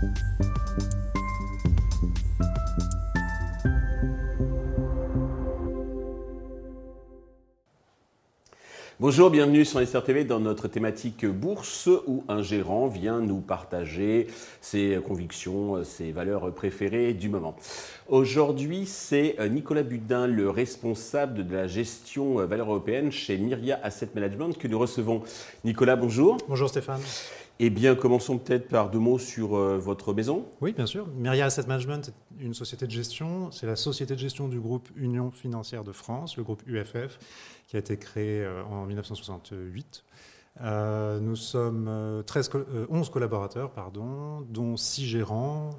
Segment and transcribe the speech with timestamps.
[0.00, 0.59] Thank you.
[9.00, 14.26] Bonjour, bienvenue sur SR TV dans notre thématique bourse où un gérant vient nous partager
[14.60, 17.56] ses convictions, ses valeurs préférées du moment.
[18.10, 24.58] Aujourd'hui, c'est Nicolas Budin, le responsable de la gestion valeur européenne chez Myria Asset Management
[24.58, 25.22] que nous recevons.
[25.64, 26.36] Nicolas, bonjour.
[26.46, 27.00] Bonjour Stéphane.
[27.62, 30.46] Eh bien, commençons peut-être par deux mots sur euh, votre maison.
[30.62, 31.06] Oui, bien sûr.
[31.08, 33.50] Myria Asset Management est une société de gestion.
[33.50, 37.18] C'est la société de gestion du groupe Union Financière de France, le groupe UFF,
[37.70, 40.04] qui a été créé euh, en 1968.
[40.60, 42.50] Euh, nous sommes 13,
[42.88, 45.70] 11 collaborateurs, pardon, dont 6 gérants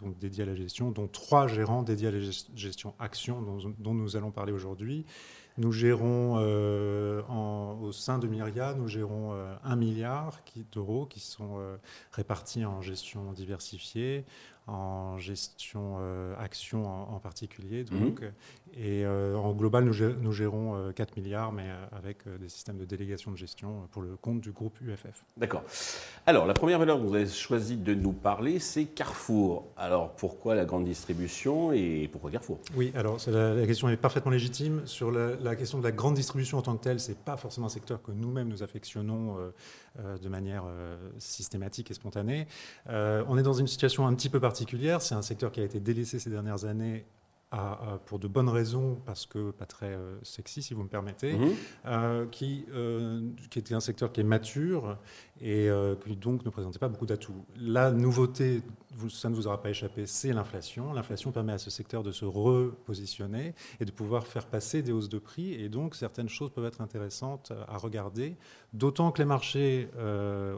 [0.00, 2.20] donc dédiés à la gestion, dont 3 gérants dédiés à la
[2.54, 5.04] gestion action, dont, nous allons parler aujourd'hui,
[5.58, 7.22] nous gérons, euh,
[7.80, 10.40] au sein de Myria, nous gérons euh, un milliard
[10.72, 11.76] d'euros qui sont euh,
[12.12, 14.26] répartis en gestion diversifiée,
[14.66, 17.84] en gestion euh, action en, particulier.
[17.90, 18.00] Mhm.
[18.00, 18.22] Donc,
[18.74, 23.30] Et euh, en global, nous, gérons, 4 euh, milliards, mais avec des systèmes de délégation
[23.30, 25.24] de gestion pour le compte du groupe UFF.
[25.36, 25.62] D'accord.
[26.26, 29.66] Alors, la première valeur que vous avez choisi de nous parler, c'est Carrefour.
[29.76, 32.58] Alors, pourquoi la grande distribution et pourquoi Carrefour?
[32.74, 34.82] Oui, alors la, question est parfaitement légitime.
[34.84, 37.36] Sur la, la, question de la grande distribution en tant que telle, ce n'est pas
[37.36, 39.36] forcément un secteur que nous-mêmes nous affectionnons
[40.20, 40.64] de manière
[41.18, 42.46] systématique et spontanée.
[42.88, 44.55] on est dans une situation un petit peu particulière
[45.02, 47.06] c'est un secteur qui a été délaissé ces dernières années
[48.06, 51.54] pour de bonnes raisons, parce que pas très euh, sexy si vous me permettez, mhm.
[51.86, 54.98] euh, qui, euh, qui était un secteur qui est mature
[55.40, 55.68] et
[56.04, 57.44] qui donc ne présentait pas beaucoup d'atouts.
[57.56, 58.62] La nouveauté,
[59.10, 60.94] ça ne vous aura pas échappé, c'est l'inflation.
[60.94, 65.10] L'inflation permet à ce secteur de se repositionner et de pouvoir faire passer des hausses
[65.10, 68.36] de prix, et donc certaines choses peuvent être intéressantes à regarder,
[68.72, 69.90] d'autant que les marchés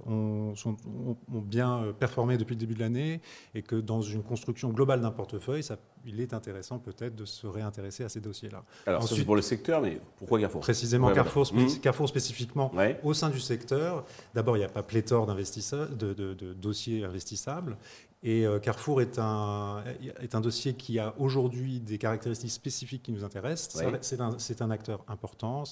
[0.06, 3.20] ont, ont, bien performé depuis le début de l'année
[3.56, 7.46] et que dans une construction globale d'un portefeuille, ça il est intéressant peut-être de se
[7.46, 8.62] réintéresser à ces dossiers-là.
[8.86, 11.80] Alors, c'est pour le secteur, mais pourquoi Carrefour Précisément Carrefour, mmh.
[11.80, 12.72] Carrefour spécifiquement,
[13.03, 14.04] au sein du secteur.
[14.34, 17.76] D'abord, il n'y a pas pléthore de, de, dossiers investissables.
[18.24, 19.84] Et euh, Carrefour est un,
[20.20, 23.80] est un dossier qui a aujourd'hui des caractéristiques spécifiques qui nous intéressent.
[24.00, 25.62] C'est un, un, acteur important,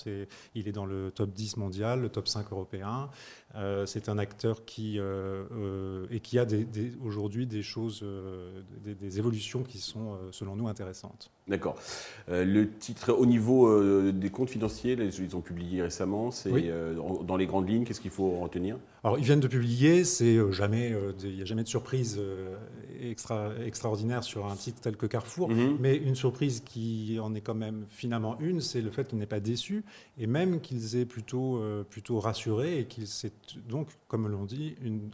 [0.55, 3.11] il est dans le top 10 mondial, le top 5 européen.
[3.57, 6.47] Euh, c'est un acteur qui, euh, et qui a
[7.05, 8.05] aujourd'hui des choses,
[8.85, 11.33] des, des, évolutions qui sont selon nous intéressantes.
[11.49, 11.77] D'accord.
[12.29, 16.53] le titre, au niveau des comptes financiers, ils ont publié récemment, c'est
[17.25, 18.79] dans les grandes lignes, qu'est-ce qu'il faut retenir?
[19.05, 22.21] Alors ils viennent de publier, il n'y a jamais de surprise
[23.01, 25.77] extra, extraordinaire sur un titre tel que Carrefour, mhm.
[25.81, 29.27] mais une surprise qui en est quand même finalement une, c'est le fait qu'on n'est
[29.27, 29.85] pas déçu,
[30.19, 33.33] et même qu'ils aient plutôt, euh, plutôt rassuré, et qu'ils c'est
[33.69, 35.11] donc, comme l'on dit, une,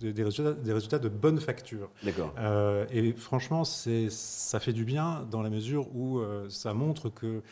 [0.00, 1.90] des, résultats, des, résultats, de bonne facture.
[2.02, 2.34] D'accord.
[2.38, 7.42] Euh, et franchement, ça fait du bien dans la mesure où ça montre que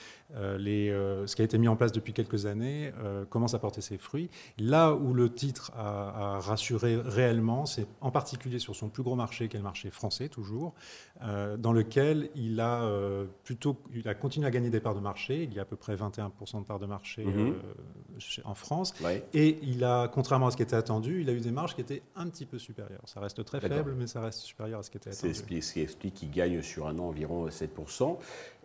[0.58, 0.88] les,
[1.26, 2.92] ce qui a été mis en place depuis quelques années
[3.30, 4.30] commence à porter ses fruits.
[4.58, 9.16] Là où le titre a, a rassuré réellement, c'est en particulier sur son plus gros
[9.16, 10.74] marché, qui est le marché français toujours,
[11.22, 15.00] euh, dans lequel il a, euh, plutôt, il a continué à gagner des parts de
[15.00, 15.44] marché.
[15.44, 17.54] Il y a à peu près 21% de parts de marché mhm.
[17.54, 18.94] euh, en France.
[19.32, 21.80] Et il a, contrairement à ce qui était attendu, il a eu des marges qui
[21.80, 23.02] étaient un petit peu supérieures.
[23.04, 25.34] Ça reste très faible, mais ça reste supérieur à ce qui était attendu.
[25.34, 28.18] C'est ce qui explique qu'il gagne sur un an environ 7%.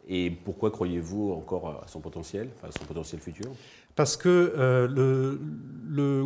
[0.08, 3.52] Et pourquoi croyez-vous encore à son potentiel, à son potentiel futur?
[3.98, 5.40] Parce que euh, le,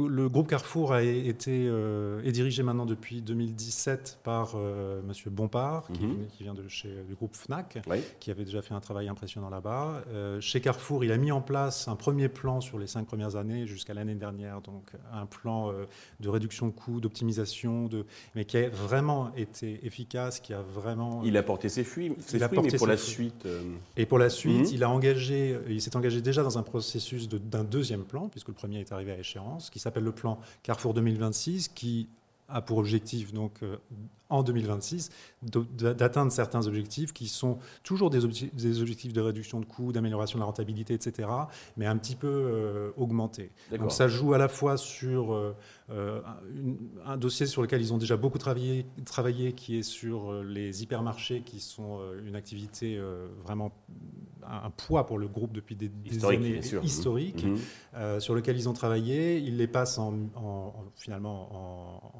[0.09, 5.89] le, groupe Carrefour a été euh, est dirigé maintenant depuis 2017 par euh, Monsieur Bompard,
[5.89, 6.27] mhm.
[6.27, 7.79] qui, vient de chez du groupe Fnac,
[8.19, 10.03] qui avait déjà fait un travail impressionnant là-bas.
[10.41, 13.65] chez Carrefour, il a mis en place un premier plan sur les cinq premières années
[13.65, 15.71] jusqu'à l'année dernière, donc un plan
[16.19, 18.05] de réduction de coûts, d'optimisation, de,
[18.35, 21.23] mais qui a vraiment été efficace, qui a vraiment.
[21.23, 23.47] Il a porté ses fruits, a porté mais pour la suite.
[23.95, 24.73] Et pour la suite, mhm.
[24.73, 28.49] il a engagé, il s'est engagé déjà dans un processus de un deuxième plan, puisque
[28.49, 32.09] le premier est arrivé à échéance, qui s'appelle le plan Carrefour 2026, qui
[32.49, 33.77] a pour objectif donc euh,
[34.31, 35.09] en 2026
[35.43, 40.45] d'atteindre certains objectifs qui sont toujours des, objectifs de réduction de coûts, d'amélioration de la
[40.45, 41.29] rentabilité, etc.,
[41.77, 43.51] mais un petit peu euh, augmentés.
[43.77, 45.55] Donc ça joue à la fois sur euh,
[45.89, 46.21] euh,
[47.05, 51.41] un dossier sur lequel ils ont déjà beaucoup travaillé, travaillé qui est sur les hypermarchés,
[51.41, 52.99] qui sont une activité
[53.43, 53.71] vraiment
[54.47, 55.91] un, poids pour le groupe depuis des,
[56.25, 58.19] années historiques, mmh.
[58.19, 59.39] sur lequel ils ont travaillé.
[59.39, 60.13] Ils les passent en,
[60.95, 61.49] finalement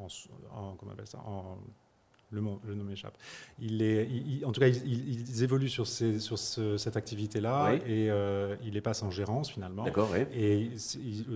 [0.03, 1.57] en, en, comment on appelle ça, en
[2.31, 3.17] le, nom, le nom m'échappe.
[3.59, 4.07] Il est,
[4.45, 9.03] en tout cas, ils, évoluent sur, ces, sur cette activité-là et euh, il les passe
[9.03, 9.83] en gérance finalement.
[9.83, 10.25] D'accord, oui.
[10.33, 10.71] Et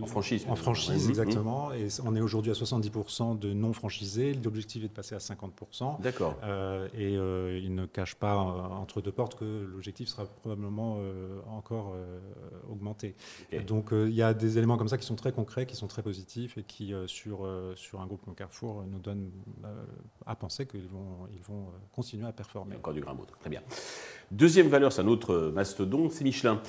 [0.02, 0.46] en franchise.
[0.48, 1.74] En franchise, exactement.
[1.74, 4.34] Et on est aujourd'hui à 70% de non franchisés.
[4.34, 6.02] L'objectif est de passer à 50%.
[6.02, 6.38] D'accord.
[6.44, 11.00] Euh, et euh, il ne cache pas entre deux portes que l'objectif sera probablement
[11.52, 11.96] encore
[12.70, 13.16] augmenté.
[13.68, 16.02] Donc il y a des éléments comme ça qui sont très concrets, qui sont très
[16.02, 19.32] positifs et qui, sur, sur un groupe comme Carrefour, nous donnent
[20.26, 20.66] à penser
[21.34, 22.76] ils vont continuer à performer.
[22.76, 23.62] Encore du grain Très bien.
[24.32, 26.62] Deuxième valeur, c'est un autre mastodonte, c'est Michelin.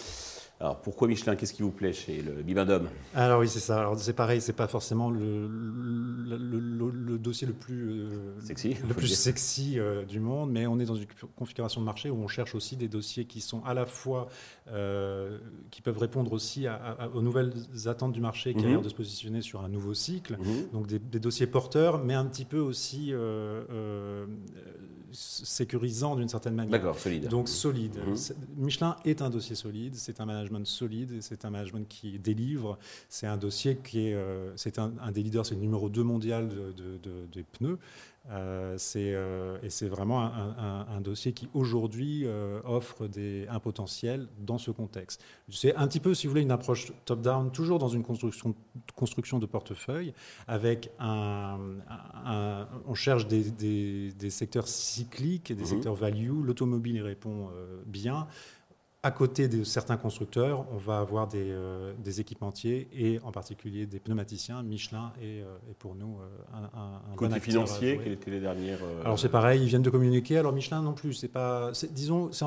[0.58, 1.36] Alors pourquoi Michelin?
[1.36, 2.88] Qu'est-ce qui vous plaît chez le Bibendum?
[3.14, 3.78] Alors oui, c'est ça.
[3.78, 9.08] Alors c'est pareil, c'est pas forcément le, le, dossier le plus euh, sexy, le plus
[9.08, 11.06] sexy euh, du monde, mais on est dans une
[11.36, 14.28] configuration de marché où on cherche aussi des dossiers qui sont à la fois
[14.70, 15.38] euh,
[15.70, 16.66] qui peuvent répondre aussi
[17.14, 17.52] aux nouvelles
[17.84, 18.70] attentes du marché, qui a mhm.
[18.70, 20.38] l'air de se positionner sur un nouveau cycle.
[20.38, 20.70] Mhm.
[20.72, 23.12] Donc des, des, dossiers porteurs, mais un petit peu aussi
[25.12, 26.72] sécurisant d'une certaine manière.
[26.72, 27.28] D'accord, solide.
[27.28, 27.98] Donc solide.
[28.06, 28.16] Mhm.
[28.56, 33.26] Michelin est un dossier solide, c'est un management solide, c'est un management qui délivre, c'est
[33.26, 37.26] un dossier qui est, euh, c'est un, des leaders, c'est le numéro 2 mondial de,
[37.32, 37.78] des pneus.
[38.31, 44.26] Euh, c'est, euh, et c'est vraiment un, dossier qui aujourd'hui euh, offre des, un potentiel
[44.40, 45.23] dans ce contexte.
[45.49, 48.55] C'est un petit peu, si vous voulez, une approche top-down, toujours dans une construction,
[48.96, 50.12] construction de portefeuille,
[50.49, 51.58] avec un,
[52.87, 55.67] on cherche des, des, secteurs cycliques, des mhm.
[55.67, 56.44] secteurs value.
[56.44, 57.50] L'automobile y répond
[57.87, 58.26] bien
[59.06, 64.00] à côté de certains constructeurs, on va avoir des, euh, équipementiers et en particulier des
[64.00, 64.64] pneumaticiens.
[64.64, 69.16] Michelin est, euh, pour nous euh, un, un Côté financier, quelles étaient les dernières Alors
[69.16, 70.38] c'est pareil, ils viennent de communiquer.
[70.38, 72.44] Alors Michelin non plus, c'est pas, disons, c'est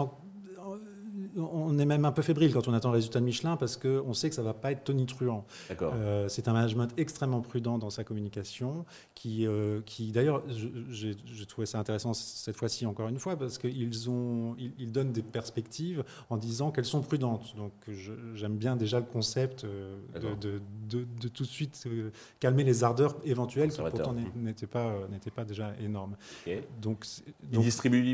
[1.38, 4.14] on est même un peu fébrile quand on attend le résultat de Michelin parce qu'on
[4.14, 5.46] sait que ça ne va pas être tonitruant.
[5.82, 8.86] Euh, c'est un management extrêmement prudent dans sa communication
[9.16, 10.44] qui, euh, qui d'ailleurs,
[10.90, 11.16] j'ai
[11.48, 16.04] trouvé ça intéressant cette fois-ci encore une fois parce qu'ils ont, ils, donnent des perspectives
[16.30, 17.56] en disant qu'elles sont prudentes.
[17.56, 17.74] Donc
[18.36, 19.98] j'aime bien déjà le concept euh,
[20.40, 21.88] de, de, tout de suite
[22.40, 24.96] calmer les ardeurs éventuelles qui pourtant n'étaient pas,
[25.36, 26.16] pas déjà énormes.
[26.82, 27.06] Donc,
[27.52, 28.14] Ils distribuent du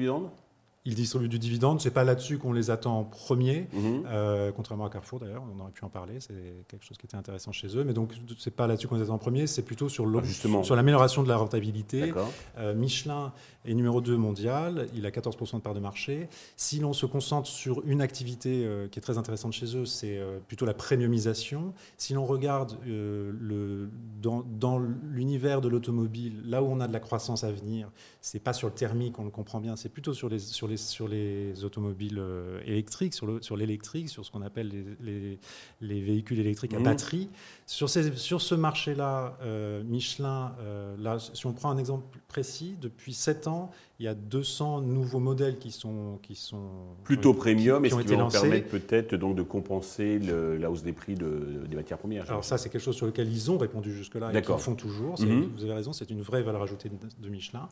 [0.86, 1.82] ils distribuent du dividende.
[1.82, 4.04] C'est pas là-dessus qu'on les attend en premier, mhm.
[4.06, 5.44] euh, contrairement à Carrefour d'ailleurs.
[5.56, 6.20] On aurait pu en parler.
[6.20, 6.34] C'est
[6.68, 7.84] quelque chose qui était intéressant chez eux.
[7.84, 9.48] Mais donc c'est pas là-dessus qu'on les attend en premier.
[9.48, 12.14] C'est plutôt sur ah, sur l'amélioration de la rentabilité.
[12.60, 13.34] Euh, Michelin
[13.66, 14.88] est numéro 2 mondial.
[14.96, 16.30] Il a 14% de part de marché.
[16.56, 20.22] Si l'on se concentre sur une activité euh, qui est très intéressante chez eux, c'est
[20.48, 21.74] plutôt la premiumisation.
[21.98, 23.90] Si l'on regarde le,
[24.22, 27.90] dans, dans l'univers de l'automobile, là où on a de la croissance à venir,
[28.22, 29.76] c'est pas sur le thermique, on le comprend bien.
[29.76, 34.32] C'est plutôt sur les sur les sur les automobiles euh, électriques, sur l'électrique, sur, ce
[34.32, 36.84] qu'on appelle les, véhicules électriques à mmh.
[36.84, 37.30] batterie.
[37.66, 42.76] Sur, ces, sur ce marché-là, euh, Michelin, euh, là, si on prend un exemple précis,
[42.80, 46.20] depuis 7 ans, il y a 200 nouveaux modèles qui sont...
[46.22, 46.70] Qui sont
[47.04, 51.16] Plutôt premium, et ce qui va permettre peut-être donc de compenser la hausse des prix
[51.16, 52.30] des matières premières.
[52.30, 55.20] Alors ça, c'est quelque chose sur lequel ils ont répondu jusque-là et qu'ils font toujours.
[55.22, 55.52] Mmh.
[55.56, 57.68] Vous avez raison, c'est une vraie valeur ajoutée de, Michelin.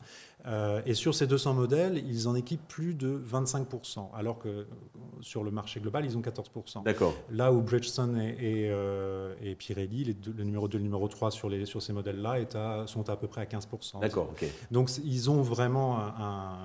[0.86, 4.66] et sur ces 200 modèles, ils en équipent plus de 25%, alors que
[5.20, 6.84] sur le marché global, ils ont 14%.
[6.84, 7.14] D'accord.
[7.30, 8.70] Là où Bridgestone et,
[9.42, 13.16] et Pirelli le numéro 2 le numéro 3 sur, les, sur ces modèles-là sont à
[13.16, 14.00] peu près à 15%.
[14.00, 14.46] D'accord, ok.
[14.70, 16.13] Donc ils ont vraiment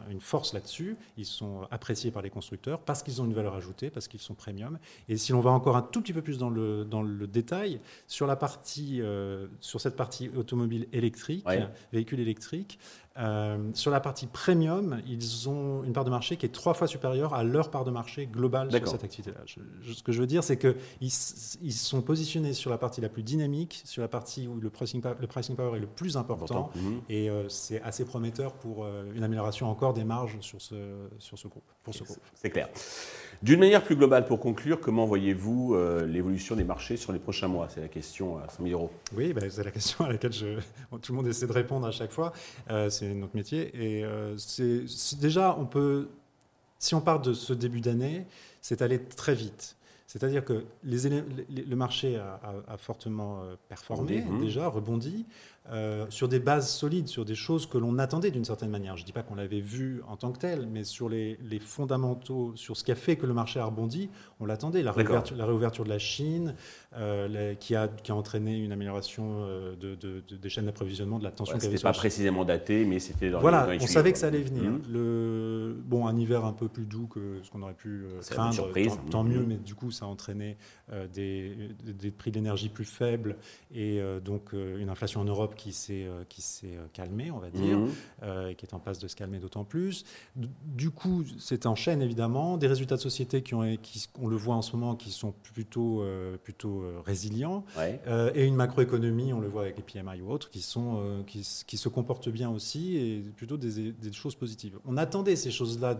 [0.09, 0.97] une force là-dessus.
[1.17, 4.33] Ils sont appréciés par les constructeurs parce qu'ils ont une valeur ajoutée, parce qu'ils sont
[4.33, 4.79] premium.
[5.07, 7.79] Et si l'on va encore un tout petit peu plus dans le, dans le détail,
[8.07, 11.45] sur, la partie, euh, sur cette partie automobile électrique,
[11.91, 12.79] véhicule électrique,
[13.19, 16.87] euh, sur la partie premium, ils ont une part de marché qui est trois fois
[16.87, 19.39] supérieure à leur part de marché globale sur cette activité-là.
[19.45, 20.75] Ce que je veux dire, c'est qu'ils
[21.61, 25.01] ils sont positionnés sur la partie la plus dynamique, sur la partie où le pricing,
[25.19, 27.01] le pricing power est le plus important, mhm.
[27.09, 30.75] et euh, c'est assez prometteur pour euh, une amélioration encore des marges sur ce,
[31.17, 31.63] sur ce groupe.
[31.83, 32.19] Pour ce groupe.
[32.35, 32.69] C'est clair.
[33.41, 37.67] D'une manière plus globale, pour conclure, comment voyez-vous l'évolution des marchés sur les prochains mois?
[37.69, 38.91] C'est la question à 100 000 euros.
[39.15, 40.59] Oui, ben, c'est la question à laquelle je,
[41.01, 42.33] tout le monde essaie de répondre à chaque fois.
[42.89, 43.71] c'est notre métier.
[43.73, 46.09] Et euh, c'est déjà, on peut,
[46.77, 48.25] si on part de ce début d'année,
[48.61, 49.75] c'est aller très vite.
[50.07, 54.41] C'est-à-dire que les, le marché a, fortement euh, performé, mmh.
[54.41, 55.27] déjà, rebondi.
[55.71, 58.97] Euh, sur des bases solides, sur des choses que l'on attendait d'une certaine manière.
[58.97, 62.53] Je ne dis pas qu'on l'avait vu en tant que tel, mais sur les, fondamentaux,
[62.55, 64.09] sur ce qui a fait que le marché a rebondi,
[64.39, 64.81] on l'attendait.
[64.81, 66.55] La, réouverture, la réouverture de la Chine,
[66.97, 71.31] euh, qui, a, qui a entraîné une amélioration euh, de, des chaînes d'approvisionnement, de la
[71.31, 74.41] tension ouais, C'était pas précisément daté, mais c'était dans Voilà, on savait que ça allait
[74.41, 74.71] venir.
[74.71, 74.81] Mmh.
[74.91, 78.97] Le, bon, un hiver un peu plus doux que ce qu'on aurait pu craindre, surprise.
[79.11, 79.47] Tant, mieux, mmh.
[79.47, 80.57] mais du coup, ça a entraîné
[81.13, 83.35] des, des, prix d'énergie plus faibles
[83.73, 88.49] et donc une inflation en Europe qui s'est calmé, on va dire, mmh.
[88.49, 90.05] et qui est en passe de se calmer d'autant plus.
[90.35, 94.35] Du coup, c'est en chaîne évidemment, des résultats de société qui ont, qui, on le
[94.35, 96.03] voit en ce moment, qui sont plutôt,
[96.43, 97.63] plutôt résilients,
[98.35, 101.77] et une macroéconomie, on le voit avec les PMI ou autres, qui, sont, qui, qui
[101.77, 104.79] se comportent bien aussi, et plutôt des, des choses positives.
[104.85, 105.99] On attendait ces choses-là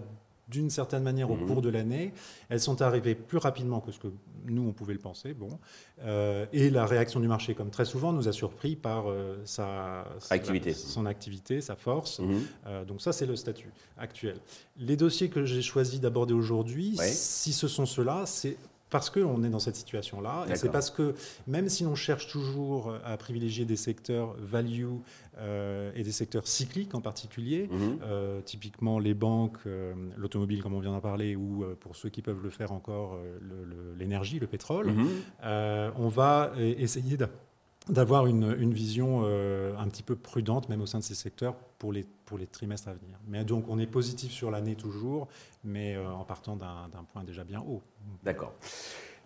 [0.49, 1.45] d'une certaine manière au mhm.
[1.45, 2.13] cours de l'année.
[2.49, 4.07] Elles sont arrivées plus rapidement que ce que
[4.45, 5.33] nous, on pouvait le penser.
[5.33, 5.59] Bon.
[6.03, 10.05] Euh, et la réaction du marché, comme très souvent, nous a surpris par euh, sa,
[10.29, 10.73] activité.
[10.73, 12.19] son activité, sa force.
[12.19, 12.41] Mhm.
[12.67, 14.37] Euh, donc ça, c'est le statut actuel.
[14.77, 18.57] Les dossiers que j'ai choisi d'aborder aujourd'hui, si ce sont ceux-là, c'est
[18.89, 20.45] parce qu'on est dans cette situation-là.
[20.49, 21.13] Et c'est parce que
[21.47, 24.85] même si l'on cherche toujours à privilégier des secteurs value
[25.37, 27.99] euh, et des secteurs cycliques en particulier, mhm.
[28.03, 32.21] euh, typiquement les banques, euh, l'automobile comme on vient d'en parler, ou pour ceux qui
[32.21, 33.17] peuvent le faire encore,
[33.97, 35.07] l'énergie, le, pétrole, mhm.
[35.97, 37.17] on va essayer
[37.89, 41.91] d'avoir une, une, vision un petit peu prudente, même au sein de ces secteurs, pour
[41.91, 43.17] les, pour les trimestres à venir.
[43.27, 45.27] Mais donc on est positif sur l'année toujours,
[45.63, 47.81] mais en partant d'un point déjà bien haut.
[48.23, 48.53] D'accord.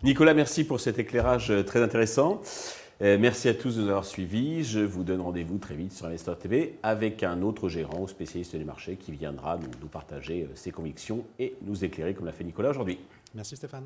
[0.04, 2.42] Nicolas, merci pour cet éclairage très intéressant.
[3.02, 4.64] Euh, merci à tous de nous avoir suivis.
[4.64, 8.56] Je vous donne rendez-vous très vite sur Investor TV avec un autre gérant ou spécialiste
[8.56, 12.32] du marché qui viendra nous, nous partager euh, ses convictions et nous éclairer comme l'a
[12.32, 13.00] fait Nicolas aujourd'hui.
[13.34, 13.86] Merci Stéphane.